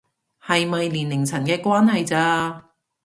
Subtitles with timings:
[0.43, 2.71] 係咪年齡層嘅關係咋